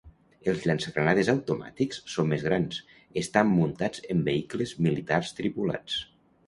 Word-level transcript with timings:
Els 0.51 0.63
llançagranades 0.69 1.29
automàtics 1.33 2.01
són 2.15 2.31
més 2.31 2.47
grans, 2.49 2.81
estan 3.25 3.55
muntats 3.61 4.05
en 4.17 4.29
vehicles 4.33 4.77
militars 4.89 5.41
tripulats. 5.43 6.05